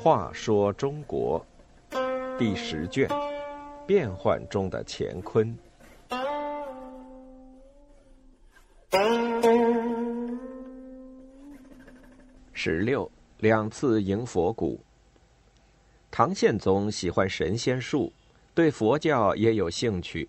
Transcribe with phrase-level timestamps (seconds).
[0.00, 1.44] 话说中国
[2.38, 3.08] 第十卷：
[3.86, 5.52] 变幻中的乾坤。
[12.52, 14.80] 十六，两次迎佛骨。
[16.10, 18.12] 唐宪宗喜欢神仙术，
[18.54, 20.28] 对佛教也有兴趣。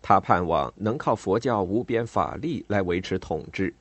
[0.00, 3.74] 他盼望能靠佛教无边法力来维持统治，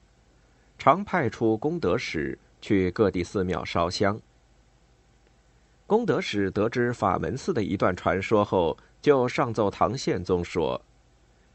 [0.77, 4.19] 常派出功德使去各地寺庙烧香。
[5.85, 10.81] 功德使得知法门寺的一段传说后，就上奏唐宪宗说：“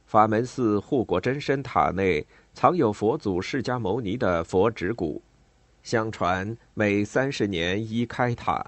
[0.07, 5.21] 法门寺护国真身塔内藏有佛祖释迦牟尼的佛指骨，
[5.83, 8.65] 相传每三十年一开塔，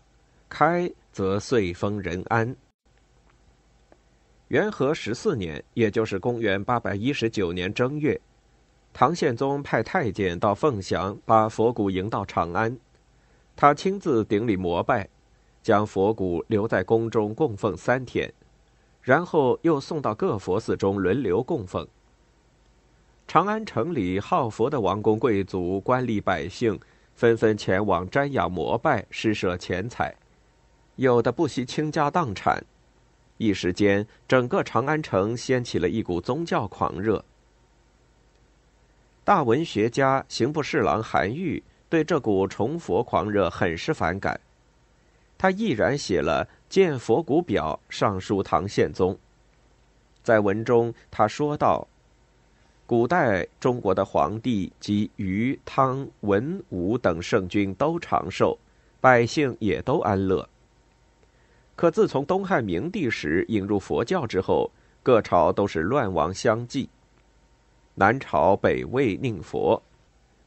[0.48, 2.56] 开。”则岁丰人安。
[4.48, 8.20] 元和十四年，也就是公元八百一十九年正月，
[8.92, 12.76] 唐宪宗派太监到凤翔，把佛骨迎到长安。
[13.56, 15.08] 他亲自顶礼膜拜，
[15.62, 18.30] 将佛骨留在宫中供奉三天，
[19.00, 21.86] 然后又送到各佛寺中轮流供奉。
[23.26, 26.78] 长安城里好佛的王公贵族、官吏百姓，
[27.14, 30.14] 纷纷前往瞻仰膜拜，施舍钱财。
[30.96, 32.62] 有的不惜倾家荡产，
[33.36, 37.24] 一时间，整个长安城掀起了一股宗教狂热。
[39.24, 44.38] 大文学家刑部侍郎韩愈对这股崇佛狂热很是反感，
[45.36, 49.18] 他毅然写了《见佛骨表》上书唐宪宗。
[50.22, 51.86] 在文中，他说道
[52.86, 58.58] ：“古代中国的皇帝及禹、汤、文、武等圣君都长寿，
[59.00, 60.48] 百姓也都安乐。”
[61.76, 64.70] 可自从东汉明帝时引入佛教之后，
[65.02, 66.88] 各朝都是乱亡相继。
[67.94, 69.82] 南朝北魏宁佛，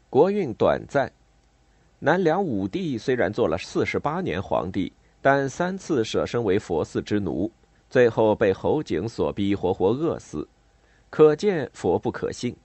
[0.10, 1.08] 国运短暂；
[2.00, 7.52] 南梁武帝虽然做了四十八年皇帝，但三次舍身为佛寺之奴，
[7.90, 10.48] 最后被侯景所逼，活活饿死。
[11.10, 12.56] 可见佛不可信。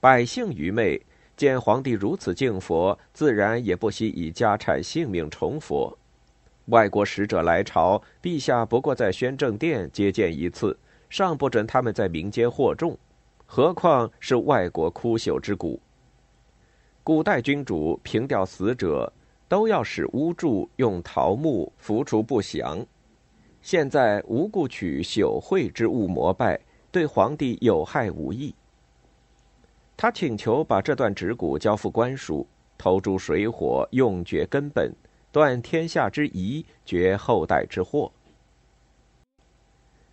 [0.00, 1.00] 百姓愚昧，
[1.36, 5.96] 见皇帝如此敬佛，自然也不惜以家产性命崇佛。
[6.66, 10.78] 外国使者来朝，陛下不过在宣政殿接见一次，
[11.10, 12.96] 尚不准他们在民间惑众，
[13.46, 15.80] 何况是外国枯朽之骨？
[17.02, 19.12] 古代君主凭吊死者，
[19.48, 22.86] 都要使巫祝用桃木扶除不祥，
[23.60, 26.60] 现在无故取朽秽之物膜拜，
[26.92, 28.54] 对皇帝有害无益。
[29.96, 32.46] 他请求把这段指骨交付官署，
[32.78, 34.94] 投诸水火，用绝根本。
[35.32, 38.12] 断天下之疑，绝后代之祸。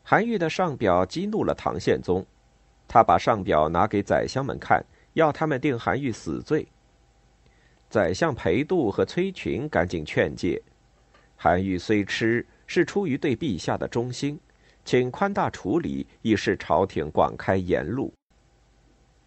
[0.02, 2.25] 韩愈的上表激怒了唐宪宗，
[2.88, 6.66] 他把上表拿给宰相们看，要他们定韩愈死罪。
[7.90, 10.62] 宰相裴度和崔群赶紧劝诫，
[11.35, 14.40] 韩愈虽痴，是出于对陛下的忠心，
[14.85, 18.13] 请宽大处理，以示朝廷广开言路。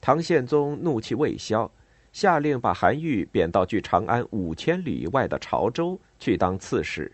[0.00, 1.70] 唐宪宗怒气未消。
[2.12, 7.10] 下令把韩愈贬到距长安五千里以外的潮州去当刺史。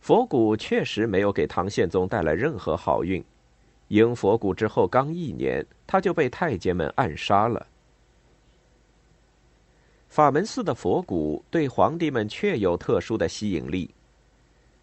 [0.00, 3.24] 佛骨确实没有给唐宪宗带来任何好运，
[3.88, 7.66] 迎佛骨之后刚一年，他就被太监们暗杀了。
[10.08, 13.92] 法门寺的佛骨对皇帝们确有特殊的吸引力。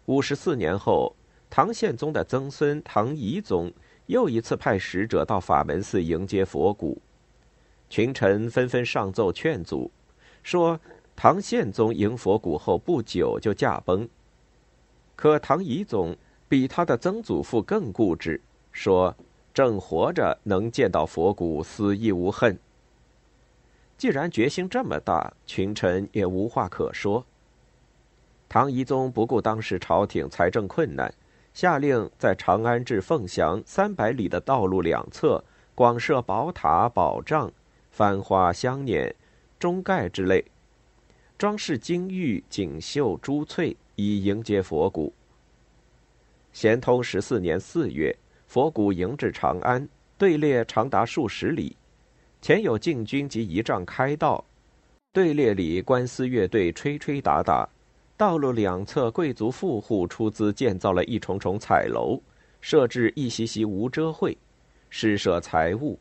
[0.06, 1.14] 五十四年后，
[1.48, 3.72] 唐宪宗的曾孙唐懿宗
[4.06, 7.00] 又一次派使者到法门寺迎接佛骨。
[7.92, 9.90] 群臣纷纷上奏劝阻，
[10.42, 10.80] 说
[11.14, 14.08] 唐宪宗迎佛骨后不久就驾崩。
[15.14, 16.16] 可唐懿宗
[16.48, 19.14] 比他的曾祖父更固执，说
[19.52, 22.58] 正活着能见到佛骨，死亦无恨。
[23.98, 27.22] 既然决心这么大，群臣也无话可说。
[28.48, 31.12] 唐懿宗不顾当时朝廷财政困难，
[31.52, 37.52] 下令在长安至凤翔三百里的道路两侧广设宝塔、宝障。
[37.92, 39.12] 繁花香辇、
[39.58, 40.42] 钟盖之类，
[41.36, 45.12] 装饰金玉、锦绣、珠翠，以迎接佛骨。
[46.54, 48.16] 咸通十四年四月，
[48.46, 49.86] 佛骨迎至长安，
[50.16, 51.76] 队列长达数十里，
[52.40, 54.42] 前有禁军及仪仗开道，
[55.12, 57.68] 队列里官司乐队吹吹打打，
[58.16, 62.18] 道路两侧贵族富户出资建造了一重重彩楼，
[62.62, 64.34] 设置一席席无遮会，
[64.88, 65.98] 施舍财物。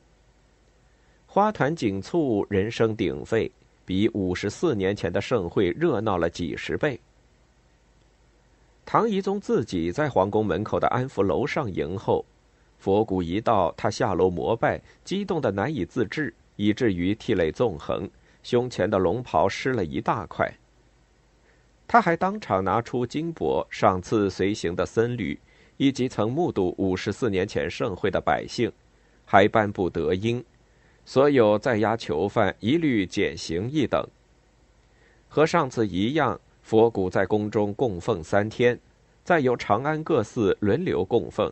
[1.33, 3.49] 花团锦簇，人声鼎沸，
[3.85, 6.99] 比五十四年前的盛会热闹了几十倍。
[8.85, 12.25] 唐懿宗自己在皇宫门口的安福楼上迎候，
[12.79, 18.09] 佛骨一到，他下楼膜拜，激动的难以自制，以至于涕泪纵横，
[18.43, 20.53] 胸前的龙袍湿了一大块。
[21.87, 25.39] 他还当场拿出金帛赏赐随行的僧侣，
[25.77, 28.69] 以及曾目睹五十四年前盛会的百姓，
[29.23, 30.43] 还颁布德音，
[31.05, 34.05] 所有在押囚犯一律减刑一等。
[35.27, 38.77] 和上次一样，佛骨在宫中供奉三天，
[39.23, 41.51] 再由长安各寺轮流供奉。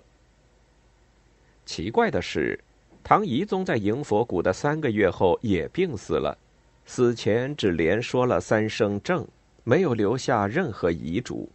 [1.65, 2.59] 奇怪的是，
[3.03, 6.37] 唐懿宗在迎佛骨的三个月后也病死了，
[6.85, 9.25] 死前只连说了三声“正”，
[9.63, 11.47] 没有留下任何遗嘱。